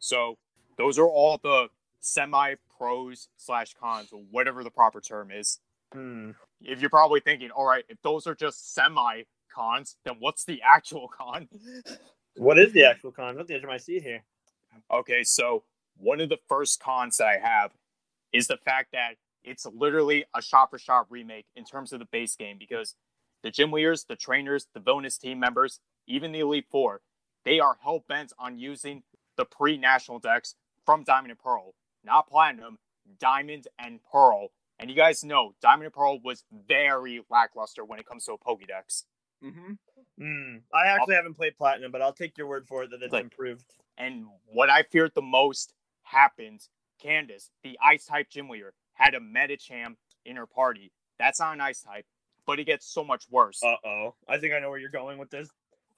[0.00, 0.38] So
[0.78, 1.68] those are all the
[2.00, 5.60] semi pros slash cons, or whatever the proper term is.
[5.92, 6.30] Hmm.
[6.62, 10.60] If you're probably thinking, all right, if those are just semi cons, then what's the
[10.62, 11.48] actual con?
[12.36, 13.36] What is the actual con?
[13.36, 14.24] What the edge of my seat here?
[14.90, 15.64] Okay, so
[15.96, 17.72] one of the first cons that I have
[18.32, 22.04] is the fact that it's literally a shot for shot remake in terms of the
[22.06, 22.94] base game because
[23.42, 27.00] the gym leaders, the trainers, the bonus team members, even the Elite Four,
[27.44, 29.02] they are hell bent on using
[29.36, 32.78] the pre national dex from Diamond and Pearl, not Platinum,
[33.18, 34.48] Diamond and Pearl.
[34.78, 38.38] And you guys know Diamond and Pearl was very lackluster when it comes to a
[38.38, 39.04] Pokédex.
[39.44, 39.72] Mm-hmm.
[40.18, 40.56] Hmm.
[40.74, 43.24] I actually haven't played Platinum, but I'll take your word for it that it's Like-
[43.24, 43.64] improved.
[43.98, 46.66] And what I feared the most happened.
[47.02, 50.92] Candice, the ice type gym leader, had a Medicham in her party.
[51.18, 52.04] That's not an ice type,
[52.46, 53.62] but it gets so much worse.
[53.62, 54.14] Uh oh.
[54.28, 55.48] I think I know where you're going with this.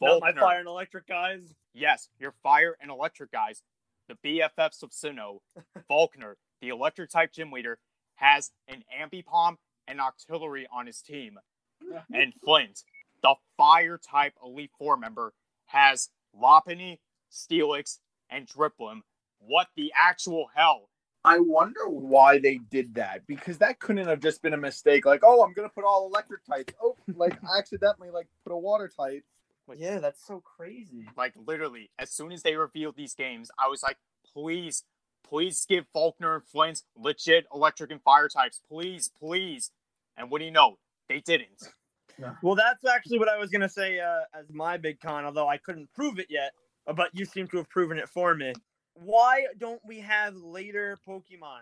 [0.00, 1.52] Not my fire and electric guys.
[1.74, 3.62] yes, your fire and electric guys,
[4.09, 5.38] the BFFs of Sinnoh,
[5.90, 7.78] Volkner, the electric type gym leader,
[8.16, 9.57] has an Ambipom
[9.88, 11.38] and Octillery on his team.
[12.14, 12.85] And Flint,
[13.22, 15.32] the fire type Elite Four member,
[15.66, 16.98] has Lopunny,
[17.30, 17.98] Steelix,
[18.30, 19.02] and Drifblim.
[19.38, 20.88] What the actual hell?
[21.24, 25.06] I wonder why they did that because that couldn't have just been a mistake.
[25.06, 26.74] Like, oh, I'm gonna put all electric types.
[26.82, 29.24] Oh, like I accidentally like put a water type.
[29.76, 31.06] Yeah, that's so crazy.
[31.16, 33.96] Like literally, as soon as they revealed these games, I was like,
[34.35, 34.85] please,
[35.26, 38.61] please give Volkner and Flint legit electric and fire types.
[38.68, 39.70] Please, please.
[40.16, 40.78] And what do you know?
[41.08, 41.68] They didn't.
[42.42, 45.57] Well, that's actually what I was gonna say uh, as my big con, although I
[45.59, 46.53] couldn't prove it yet.
[46.87, 48.53] uh, But you seem to have proven it for me.
[48.94, 51.61] Why don't we have later Pokemon?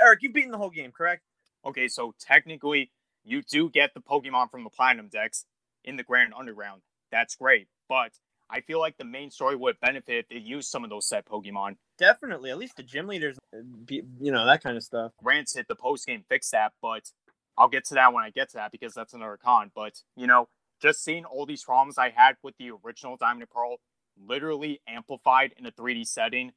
[0.00, 1.22] Eric, you've beaten the whole game, correct?
[1.64, 2.90] Okay, so technically,
[3.24, 5.46] you do get the Pokemon from the Platinum dex
[5.84, 6.82] in the Grand Underground.
[7.10, 8.12] That's great, but
[8.50, 11.26] I feel like the main story would benefit if they used some of those set
[11.26, 11.76] Pokemon.
[11.98, 15.12] Definitely, at least the gym leaders, uh, you know, that kind of stuff.
[15.22, 17.02] Granted, the post game fixed that, but
[17.58, 19.70] I'll get to that when I get to that because that's another con.
[19.74, 20.48] But you know,
[20.80, 23.76] just seeing all these problems I had with the original Diamond and Pearl
[24.26, 26.52] literally amplified in a 3D setting,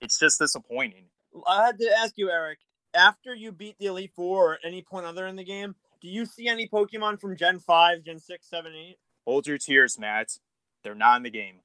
[0.00, 1.06] it's just disappointing.
[1.46, 2.58] I had to ask you, Eric,
[2.94, 6.26] after you beat the Elite Four or any point other in the game, do you
[6.26, 8.96] see any Pokemon from Gen 5, Gen 6, 7, 8?
[9.26, 10.28] Hold your tears, Matt.
[10.82, 11.60] They're not in the game.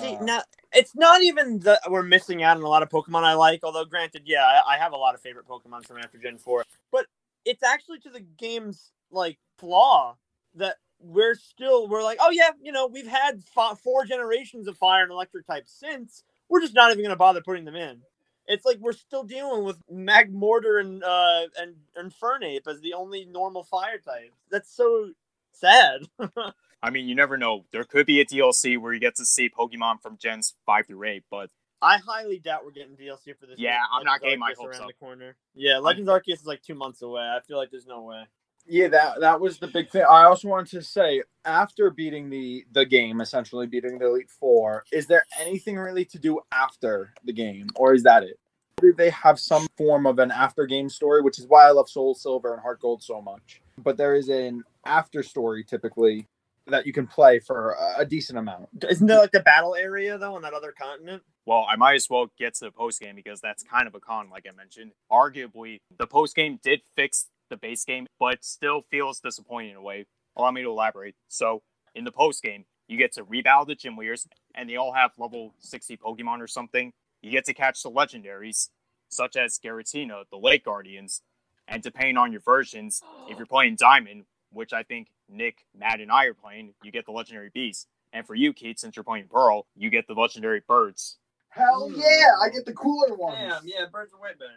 [0.00, 3.22] See, Uh, now it's not even that we're missing out on a lot of Pokemon
[3.24, 3.60] I like.
[3.62, 6.64] Although, granted, yeah, I, I have a lot of favorite Pokemon from after Gen Four.
[6.92, 7.06] But
[7.46, 10.16] it's actually to the game's like flaw
[10.56, 13.42] that we're still we're like, oh yeah, you know, we've had
[13.82, 16.24] four generations of Fire and Electric types since.
[16.48, 18.02] We're just not even going to bother putting them in.
[18.46, 23.64] It's like we're still dealing with Magmortar and uh and Infernape as the only normal
[23.64, 24.32] fire type.
[24.50, 25.10] That's so
[25.52, 26.02] sad.
[26.82, 27.64] I mean, you never know.
[27.72, 31.04] There could be a DLC where you get to see Pokemon from Gens 5 through
[31.04, 31.50] 8, but
[31.82, 33.58] I highly doubt we're getting DLC for this.
[33.58, 34.88] Yeah, I'm not getting my Arceus hopes around up.
[34.88, 35.36] the corner.
[35.54, 37.22] Yeah, Legends Arceus is like two months away.
[37.22, 38.24] I feel like there's no way.
[38.68, 40.02] Yeah, that that was the big thing.
[40.02, 44.84] I also wanted to say, after beating the the game, essentially beating the Elite Four,
[44.92, 48.38] is there anything really to do after the game, or is that it?
[48.80, 51.88] Do they have some form of an after game story, which is why I love
[51.88, 53.62] Soul Silver and Heart Gold so much.
[53.78, 56.26] But there is an after story typically
[56.66, 58.68] that you can play for a, a decent amount.
[58.88, 61.22] Isn't there like the battle area though on that other continent?
[61.46, 64.00] Well, I might as well get to the post game because that's kind of a
[64.00, 64.90] con, like I mentioned.
[65.10, 69.82] Arguably, the post game did fix the base game, but still feels disappointing in a
[69.82, 70.06] way.
[70.36, 71.14] Allow me to elaborate.
[71.28, 71.62] So,
[71.94, 75.12] in the post game, you get to rebattle the gym leaders, and they all have
[75.18, 76.92] level 60 Pokemon or something.
[77.22, 78.70] You get to catch the legendaries,
[79.08, 81.22] such as Giratina, the Lake Guardians,
[81.68, 86.10] and depending on your versions, if you're playing Diamond, which I think Nick, Matt, and
[86.10, 87.86] I are playing, you get the legendary beast.
[88.12, 91.18] And for you, Keith, since you're playing Pearl, you get the legendary birds.
[91.56, 93.38] Hell yeah, I get the cooler ones.
[93.38, 94.50] Damn, yeah, birds are way better.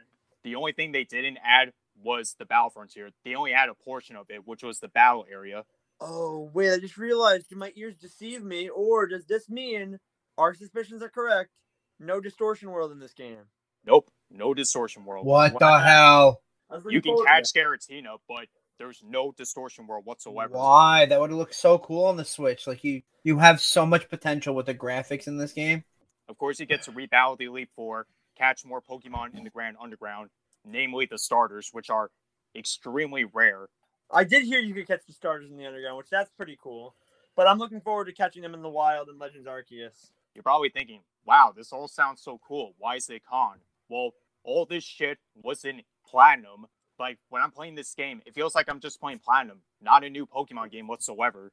[0.43, 1.71] The only thing they didn't add
[2.03, 3.09] was the battle frontier.
[3.23, 5.63] They only had a portion of it, which was the battle area.
[6.01, 8.69] Oh wait, I just realized did my ears deceive me.
[8.69, 9.99] Or does this mean
[10.37, 11.51] our suspicions are correct?
[11.99, 13.47] No distortion world in this game.
[13.85, 15.25] Nope, no distortion world.
[15.25, 15.79] What the Wow.
[15.79, 16.41] hell?
[16.87, 20.53] You can catch Giratina, but there's no distortion world whatsoever.
[20.53, 21.05] Why?
[21.05, 22.67] That would look so cool on the Switch.
[22.67, 25.83] Like you, you have so much potential with the graphics in this game.
[26.29, 28.05] Of course, you get to rebattle the Elite Four,
[28.37, 30.29] catch more Pokemon in the Grand Underground,
[30.63, 32.11] namely the starters, which are
[32.55, 33.67] extremely rare.
[34.11, 36.95] I did hear you could catch the starters in the underground, which that's pretty cool.
[37.35, 40.11] But I'm looking forward to catching them in the wild in Legends Arceus.
[40.33, 42.73] You're probably thinking, wow, this all sounds so cool.
[42.77, 43.57] Why is it con?
[43.87, 44.11] Well,
[44.43, 46.67] all this shit was in Platinum.
[46.99, 50.09] Like, when I'm playing this game, it feels like I'm just playing Platinum, not a
[50.09, 51.51] new Pokemon game whatsoever.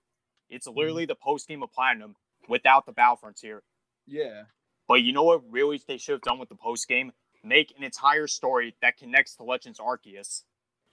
[0.51, 0.79] It's mm-hmm.
[0.79, 2.17] literally the post game of Platinum
[2.49, 3.63] without the Battle Frontier.
[4.07, 4.45] Yeah.
[4.89, 7.13] But you know what really they should have done with the post game?
[7.43, 10.43] Make an entire story that connects to Legends Arceus.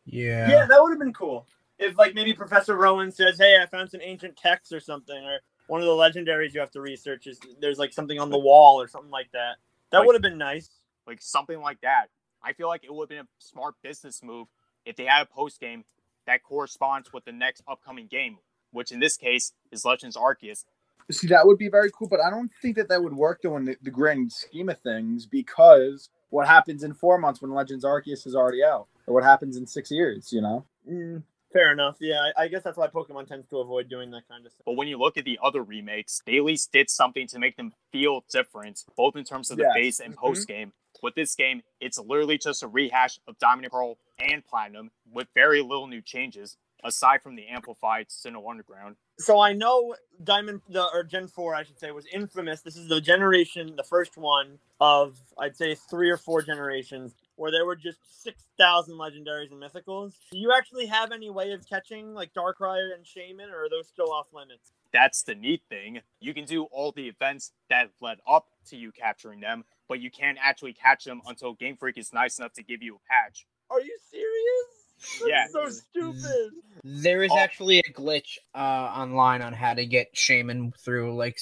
[0.06, 0.50] Yeah.
[0.50, 1.48] Yeah, that would have been cool.
[1.80, 5.40] If like maybe Professor Rowan says, "Hey, I found some ancient texts or something," or
[5.68, 8.80] one of the legendaries you have to research is there's like something on the wall
[8.82, 9.58] or something like that.
[9.92, 10.70] That Like- would have been nice.
[11.08, 12.08] like something like that.
[12.42, 14.48] I feel like it would have been a smart business move
[14.86, 15.86] if they had a post game
[16.26, 18.38] that corresponds with the next upcoming game,
[18.72, 20.64] which in this case is Legends Arceus.
[21.12, 23.58] See, that would be very cool, but I don't think that that would work though
[23.58, 27.86] in the, the grand scheme of things because what happens in four months when Legends
[27.86, 30.66] Arceus is already out, or what happens in six years, you know?
[30.90, 31.98] Mm, fair enough.
[32.00, 34.64] Yeah, I, I guess that's why Pokemon tends to avoid doing that kind of stuff.
[34.66, 37.56] But when you look at the other remakes, they at least did something to make
[37.58, 39.74] them feel different, both in terms of the Yes.
[39.76, 40.74] base and post game.
[41.02, 45.28] With this game, it's literally just a rehash of Diamond and Pearl and Platinum with
[45.36, 48.96] very little new changes, aside from the amplified Sinnoh Underground.
[49.20, 52.62] So I know Diamond, the or Gen Four, I should say, was infamous.
[52.62, 57.52] This is the generation, the first one of I'd say three or four generations where
[57.52, 60.14] there were just six thousand legendaries and mythicals.
[60.32, 63.88] Do you actually have any way of catching like Darkrai and Shaymin, or are those
[63.88, 64.72] still off limits?
[64.94, 66.00] that's the neat thing.
[66.22, 70.10] You can do all the events that led up to you capturing them, but you
[70.10, 73.46] can't actually catch them until Game Freak is nice enough to give you a patch.
[73.70, 74.83] Are you serious?
[75.20, 75.48] That's Yeah.
[75.48, 76.52] so stupid.
[76.84, 77.38] There is Oh.
[77.38, 81.38] actually a glitch uh, online on how to get Shaymin through like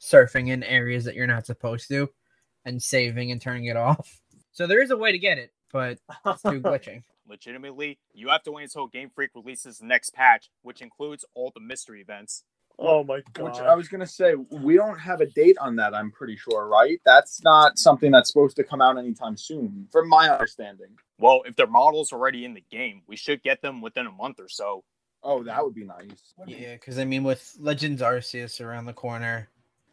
[0.00, 2.10] surfing in areas that you're not supposed to,
[2.64, 4.18] and saving and turning it off.
[4.54, 5.50] So there is a way to get it.
[5.72, 7.04] but it's too glitching.
[7.26, 11.50] Legitimately, you have to wait until Game Freak releases the next patch, which includes all
[11.54, 12.44] the mystery events.
[12.78, 13.44] Oh my god!
[13.44, 13.56] Which.
[13.56, 15.94] I was gonna say, we don't have a date on that.
[15.94, 17.00] I'm pretty sure, right?
[17.04, 20.88] That's not something that's supposed to come out anytime soon, from my understanding.
[21.18, 24.40] Well, if their model's already in the game, we should get them within a month
[24.40, 24.84] or so.
[25.22, 26.34] Oh, that would be nice.
[26.46, 29.48] Yeah, because I mean, with Legends Arceus around the corner,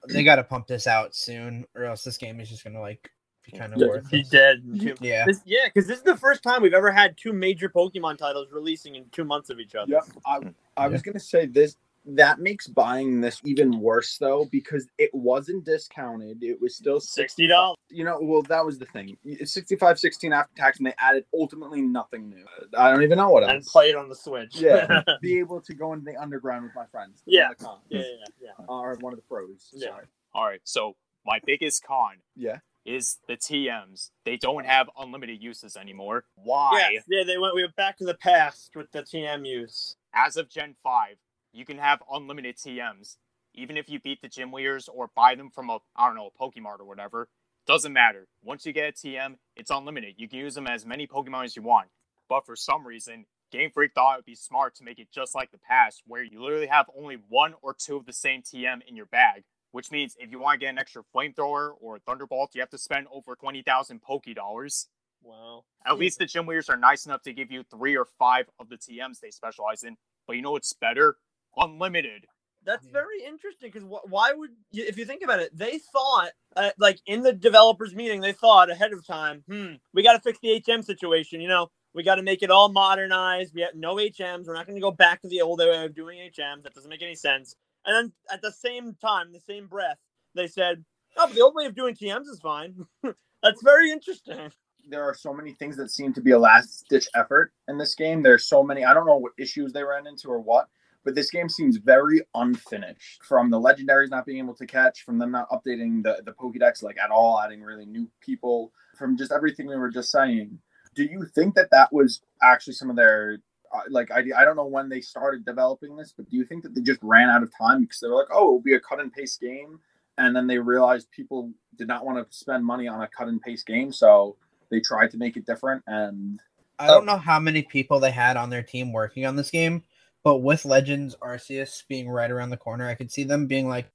[0.08, 3.12] they got to pump this out soon, or else this game is just gonna like
[3.46, 4.12] be kind of Yeah, worthless.
[4.12, 4.64] He dead.
[5.02, 8.18] Yeah, This, yeah, because this is the first time we've ever had two major Pokemon
[8.18, 9.92] titles releasing in two months of each other.
[9.92, 10.04] Yep.
[10.26, 10.40] I,
[10.78, 11.76] I was gonna say this.
[12.06, 16.42] That makes buying this even worse though, because it wasn't discounted.
[16.44, 17.78] It was still Sixty dollars.
[17.90, 19.18] You know, well, that was the thing.
[19.24, 22.46] It's 65, 16 after tax, and they added ultimately nothing new.
[22.78, 23.52] I don't even know what else.
[23.52, 24.56] and play it on the Switch.
[24.56, 27.22] Yeah, be able to go into the underground with my friends.
[27.26, 27.50] Yeah.
[27.60, 28.26] One of yeah, yeah,
[28.60, 28.66] yeah.
[28.68, 29.70] Or one of the pros.
[29.74, 29.90] Yeah.
[29.90, 30.06] Sorry.
[30.34, 32.58] All right, so my biggest con Yeah.
[32.86, 34.12] is the TMs.
[34.26, 36.26] They don't have unlimited uses anymore.
[36.36, 36.90] Why?
[36.94, 37.56] Yes, yeah, they went.
[37.56, 39.96] We went back to the past with the TM use.
[40.14, 41.16] As of Gen 5,
[41.52, 43.18] you can have unlimited TMs.
[43.56, 46.30] Even if you beat the gym leaders or buy them from a, I don't know,
[46.34, 47.30] a Pokemart or whatever,
[47.66, 48.28] doesn't matter.
[48.44, 50.16] Once you get a TM, it's unlimited.
[50.18, 51.90] You can use them as many Pokemon as you want.
[52.28, 55.34] But for some reason, Game Freak thought it would be smart to make it just
[55.34, 58.80] like the past, where you literally have only one or two of the same TM
[58.88, 59.44] in your bag.
[59.72, 62.78] Which means if you want to get an extra flamethrower or thunderbolt, you have to
[62.80, 64.88] spend over 20,000 Poke Dollars.
[65.22, 65.66] Wow.
[65.86, 68.70] At least the gym leaders are nice enough to give you three or five of
[68.70, 69.98] the TMs they specialize in.
[70.26, 71.18] But you know what's better?
[71.58, 72.26] Unlimited.
[72.66, 72.92] That's Yeah.
[72.94, 76.72] very interesting because wh- why would you, if you think about it, they thought uh,
[76.78, 80.40] like in the developers meeting, they thought ahead of time, hmm, we got to fix
[80.40, 81.42] the HM situation.
[81.42, 83.54] You know, we got to make it all modernized.
[83.56, 84.46] We have no HMs.
[84.48, 86.64] We're not going to go back to the old way of doing HMs.
[86.64, 87.56] That doesn't make any sense.
[87.86, 89.98] And then at the same time, the same breath,
[90.36, 90.84] they said,
[91.18, 92.76] oh, but the old way of doing TMs is fine.
[93.44, 94.52] That's very interesting.
[94.90, 97.96] There are so many things that seem to be a last ditch effort in this
[97.96, 98.22] game.
[98.22, 98.84] There's so many.
[98.84, 100.68] I don't know what issues they ran into or what,
[101.04, 103.24] but this game seems very unfinished.
[103.24, 106.84] From the legendaries not being able to catch, from them not updating the the Pokédex
[106.84, 110.60] like at all, adding really new people, from just everything we were just saying.
[110.96, 113.40] Do you think that that was actually some of their
[113.74, 114.36] uh, like idea?
[114.38, 117.00] I don't know when they started developing this, but do you think that they just
[117.02, 119.40] ran out of time because they were like, oh, it'll be a cut and paste
[119.40, 119.80] game,
[120.18, 123.42] and then they realized people did not want to spend money on a cut and
[123.42, 124.36] paste game, so
[124.70, 126.40] they tried to make it different and
[126.80, 129.84] I don't know how many people they had on their team working on this game,
[130.30, 133.92] but with Legends Arceus being right around the corner, I could see them being like,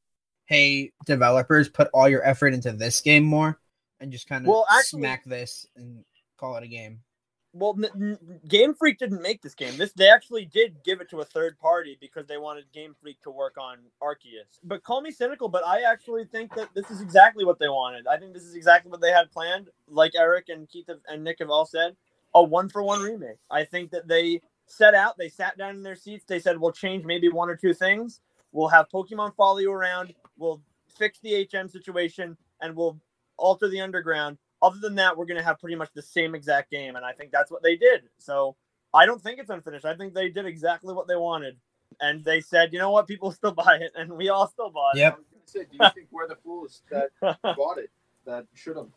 [0.46, 3.60] "Hey, developers, put all your effort into this game more,
[4.00, 6.04] and just kind of Well, actually- smack this and
[6.36, 7.04] call it a game."
[7.52, 9.76] Well, n- n- Game Freak didn't make this game.
[9.76, 13.22] This they actually did give it to a third party because they wanted Game Freak
[13.22, 14.58] to work on Arceus.
[14.64, 18.08] But call me cynical, but I actually think that this is exactly what they wanted.
[18.08, 19.68] I think this is exactly what they had planned.
[19.86, 21.96] Like Eric and Keith have- and Nick have all said,
[22.34, 23.38] a one for one remake.
[23.52, 26.72] I think that they set out, they sat down in their seats, they said, "We'll
[26.72, 28.20] change maybe one or two things.
[28.52, 30.14] We'll have Pokemon follow you around.
[30.36, 30.62] We'll
[30.96, 33.00] fix the HM situation, and we'll
[33.36, 36.70] alter the underground." other than that, we're going to have pretty much the same exact
[36.70, 36.96] game.
[36.96, 38.04] And I think that's what they did.
[38.16, 38.56] So
[38.94, 39.84] I don't think it's unfinished.
[39.84, 41.58] I think they did exactly what they wanted.
[42.00, 43.06] And they said, you know what?
[43.06, 43.92] People still buy it.
[43.94, 45.00] And we all still bought it.
[45.00, 45.12] Yep.
[45.12, 47.10] I was gonna say, do you think we're the fools that
[47.42, 47.90] bought it
[48.26, 48.88] that should have?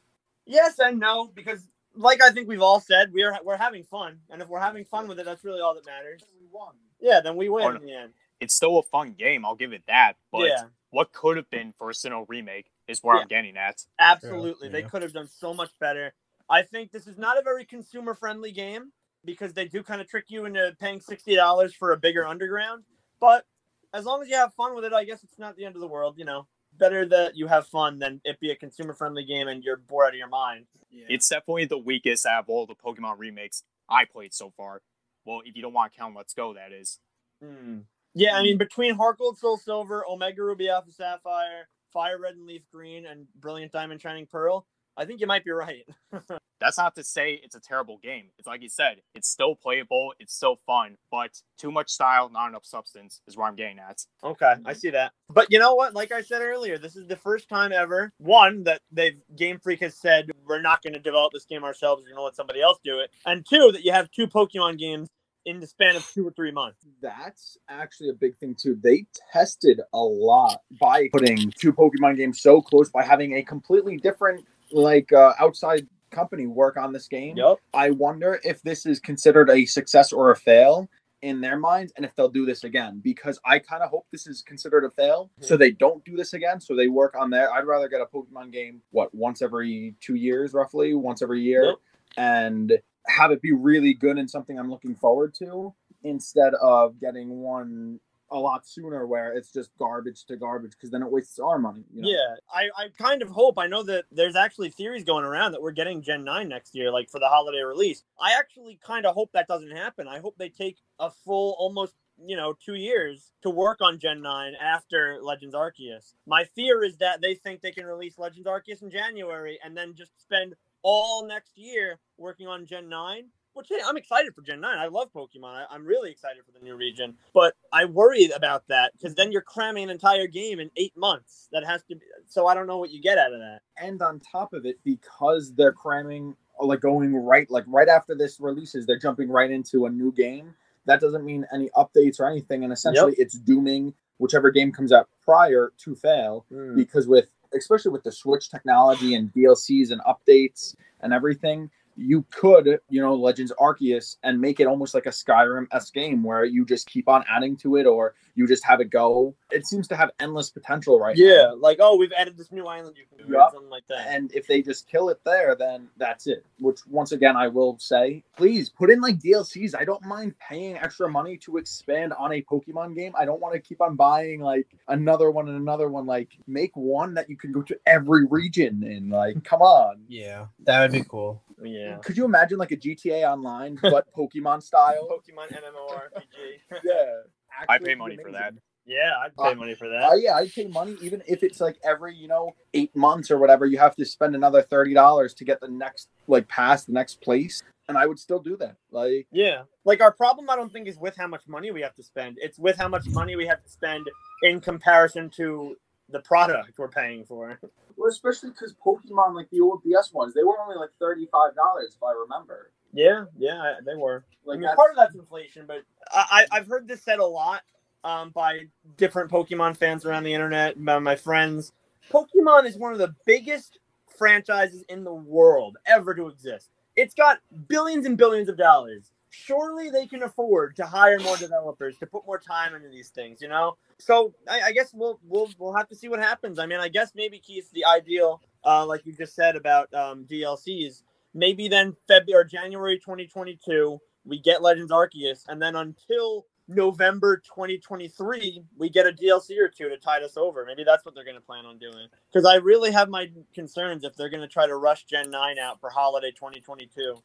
[0.50, 1.68] yes and no, because
[1.98, 4.20] like I think we've all said, we're, we're having fun.
[4.30, 6.24] And if we're having fun with it, that's really all that matters.
[6.40, 6.74] We won.
[7.00, 7.76] Yeah, then we win no.
[7.76, 8.14] in the end.
[8.40, 10.14] It's still a fun game, I'll give it that.
[10.32, 13.22] But yeah, what could have been for a Sinnoh remake is where Yeah.
[13.24, 13.84] I'm getting at.
[14.00, 14.70] absolutely.
[14.70, 16.14] They could have done so much better.
[16.50, 18.94] I think this is not a very consumer friendly game
[19.26, 22.84] because they do kind of trick you into paying $60 for a bigger underground.
[23.20, 23.46] But
[23.94, 25.82] as long as you have fun with it, I guess it's not the end of
[25.82, 26.18] the world.
[26.18, 29.64] You know, better that you have fun than it be a consumer friendly game and
[29.64, 30.66] you're bored out of your mind.
[30.92, 34.82] It's definitely the weakest out of all the Pokemon remakes I played so far.
[35.26, 37.00] Well, if you don't want to count Let's Go, that is.
[37.44, 37.80] Hmm.
[38.14, 42.48] Yeah, I mean, between Heart Gold, Soul Silver, Omega Ruby, Alpha Sapphire, Fire Red and
[42.48, 45.86] Leaf Green, and Brilliant Diamond, Shining Pearl, I think you might be right.
[46.60, 48.30] That's not to say it's a terrible game.
[48.38, 52.50] It's like you said, it's still playable, it's still fun, but too much style, not
[52.50, 54.02] enough substance is where I'm getting at.
[54.24, 55.12] Okay, I see that.
[55.30, 55.94] But you know what?
[55.94, 59.82] Like I said earlier, this is the first time ever one that they've Game Freak
[59.82, 62.02] has said we're not going to develop this game ourselves.
[62.02, 63.12] We're going to let somebody else do it.
[63.26, 65.10] And two, that you have two Pokemon games
[65.46, 66.86] in the span of two or three months.
[67.02, 68.78] That's actually a big thing too.
[68.82, 73.98] They tested a lot by putting two Pokemon games so close by having a completely
[73.98, 77.38] different like uh, outside company work on this game.
[77.38, 77.58] Yep.
[77.74, 80.90] I wonder if this is considered a success or a fail
[81.22, 84.28] in their minds and if they'll do this again because I kind of hope this
[84.28, 85.60] is considered a fail so hmm.
[85.60, 88.52] they don't do this again so they work on their I'd rather get a Pokemon
[88.52, 91.76] game what once every 2 years roughly once every year Yep.
[92.18, 92.74] and
[93.08, 98.00] have it be really good and something I'm looking forward to instead of getting one
[98.30, 101.84] a lot sooner where it's just garbage to garbage because then it wastes our money.
[101.94, 102.10] You know?
[102.10, 103.58] Yeah, I, I kind of hope.
[103.58, 106.92] I know that there's actually theories going around that we're getting Gen 9 next year,
[106.92, 108.04] like for the holiday release.
[108.20, 110.08] I actually kind of hope that doesn't happen.
[110.08, 114.22] I hope they take a full, almost, you know, two years to work on Gen
[114.22, 116.14] 9 after Legends Arceus.
[116.26, 119.94] My fear is that they think they can release Legends Arceus in January and then
[119.96, 123.26] just spend all next year working on Gen 9
[123.58, 124.78] which hey, I'm excited for Gen 9.
[124.78, 125.66] I love Pokemon.
[125.70, 127.16] I, am really excited for the new region.
[127.34, 131.50] But I worry about that because then you're cramming an entire game in eight months.
[131.52, 133.62] That has to be so I don't know what you get out of that.
[133.78, 138.40] And on top of it, because they're cramming like going right like right after this
[138.40, 140.54] releases, they're jumping right into a new game.
[140.86, 142.64] That doesn't mean any updates or anything.
[142.64, 143.26] And essentially yep.
[143.26, 146.46] it's dooming whichever game comes out prior to fail.
[146.54, 146.76] Mm.
[146.76, 152.80] Because with especially with the Switch technology and DLCs and updates and everything, you could,
[152.90, 156.64] you know, Legends Arceus and make it almost like a Skyrim s game where you
[156.66, 159.36] just keep on adding to it or you just have it go.
[159.52, 161.56] It seems to have endless potential right yeah, now.
[161.56, 163.50] like oh, we've added this new island you can do yep.
[163.52, 164.08] something like that.
[164.08, 166.46] And if they just kill it there, then that's it.
[166.60, 169.76] Which once again I will say, please put in like DLCs.
[169.76, 173.14] I don't mind paying extra money to expand on a Pokemon game.
[173.18, 176.06] I don't want to keep on buying like another one and another one.
[176.06, 179.10] Like make one that you can go to every region in.
[179.10, 180.04] Like, come on.
[180.08, 181.42] Yeah, that would be cool.
[181.64, 181.98] Yeah.
[182.04, 185.08] Could you imagine like a GTA Online but Pokemon style?
[185.10, 186.80] Pokemon MMORPG.
[186.84, 187.22] yeah.
[187.68, 188.54] I pay money for that.
[188.86, 190.04] Yeah, I'd pay uh, money for that.
[190.04, 193.38] Uh, yeah, I'd pay money even if it's like every you know eight months or
[193.38, 193.66] whatever.
[193.66, 197.22] You have to spend another thirty dollars to get the next like pass, the next
[197.22, 198.78] place, and I would still do that.
[198.92, 201.96] Like, yeah, like our problem I don't think is with how much money we have
[201.96, 202.38] to spend.
[202.40, 204.08] It's with how much money we have to spend
[204.42, 205.76] in comparison to
[206.10, 207.60] the product we're paying for.
[208.08, 211.96] Especially because Pokemon, like the old DS ones, they were only like thirty five dollars
[211.96, 212.72] if I remember.
[212.94, 214.26] Yeah, yeah, they were.
[214.46, 217.62] Like I mean, part of that's inflation, but I, I've heard this said a lot
[218.04, 218.62] um, by
[218.96, 221.74] different Pokemon fans around the internet, by my friends.
[222.12, 223.80] Pokemon is one of the biggest
[224.18, 226.70] franchises in the world ever to exist.
[226.96, 231.98] It's got billions and billions of dollars surely they can afford to hire more developers
[231.98, 233.78] to put more time into these things, you know.
[233.98, 236.60] So I, I, guess we'll we'll we'll have to see what happens.
[236.60, 240.26] I mean, I guess maybe Keith, the ideal, uh, like you just said about um,
[240.26, 241.04] DLCs,
[241.34, 248.62] maybe then February or January 2022 we get Legends Arceus, and then until November 2023,
[248.78, 250.66] we get a DLC or two to tide us over.
[250.66, 252.08] Maybe that's what they're going to plan on doing.
[252.32, 255.60] Because I really have my concerns if they're going to try to rush Gen 9
[255.60, 257.16] out for holiday 2022.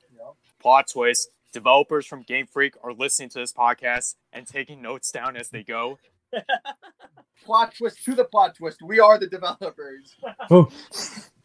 [0.60, 5.36] Plot twist developers from Game Freak are listening to this podcast and taking notes down
[5.36, 5.98] as they go.
[7.44, 8.80] plot twist to the plot twist.
[8.82, 10.16] We are the developers.
[10.50, 10.70] Oh.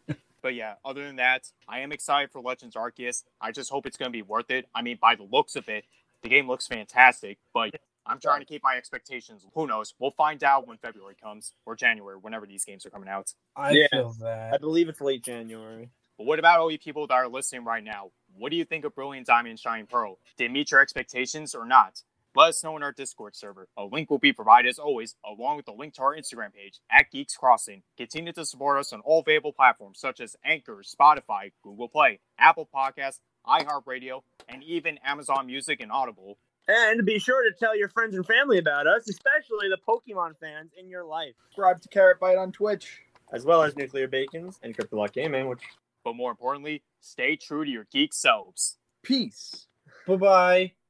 [0.42, 3.24] but yeah, other than that, I am excited for Legends Arceus.
[3.40, 4.66] I just hope it's going to be worth it.
[4.74, 5.84] I mean, by the looks of it,
[6.22, 7.74] the game looks fantastic, but
[8.06, 9.46] I'm trying to keep my expectations.
[9.54, 9.94] Who knows?
[9.98, 13.32] We'll find out when February comes or January, whenever these games are coming out.
[13.54, 14.54] I yeah, feel that.
[14.54, 15.90] I believe it's late January.
[16.16, 18.10] But what about all you people that are listening right now?
[18.38, 20.18] What do you think of Brilliant Diamond and Shining Pearl?
[20.36, 22.02] Did it meet your expectations or not?
[22.36, 23.66] Let us know in our Discord server.
[23.76, 26.78] A link will be provided as always, along with a link to our Instagram page
[26.88, 27.82] at Geeks Crossing.
[27.96, 32.68] Continue to support us on all available platforms such as Anchor, Spotify, Google Play, Apple
[32.72, 36.38] Podcasts, iHeartRadio, and even Amazon Music and Audible.
[36.68, 40.70] And be sure to tell your friends and family about us, especially the Pokemon fans
[40.78, 41.34] in your life.
[41.48, 43.00] Subscribe to karrotbyte on Twitch.
[43.32, 45.62] As well as Nuclear Bacons and Cryptolock Gaming, which
[46.04, 48.78] but more importantly, Stay true to your geek selves.
[49.02, 49.66] Peace.
[50.06, 50.16] Bye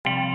[0.04, 0.34] bye.